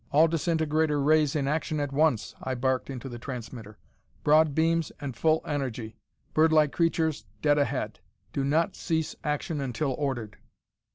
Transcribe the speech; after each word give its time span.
"All 0.11 0.27
disintegrator 0.27 0.99
rays 0.99 1.35
in 1.35 1.47
action 1.47 1.79
at 1.79 1.91
once!" 1.93 2.33
I 2.41 2.55
barked 2.55 2.89
into 2.89 3.07
the 3.07 3.19
transmitter. 3.19 3.77
"Broad 4.23 4.55
beams, 4.55 4.91
and 4.99 5.15
full 5.15 5.43
energy. 5.45 5.95
Bird 6.33 6.51
like 6.51 6.71
creatures, 6.71 7.25
dead 7.43 7.59
ahead; 7.59 7.99
do 8.33 8.43
not 8.43 8.75
cease 8.75 9.15
action 9.23 9.61
until 9.61 9.93
ordered!" 9.93 10.39